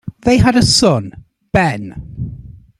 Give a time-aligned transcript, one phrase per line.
[0.21, 1.11] They had a son,
[1.51, 2.55] Ben.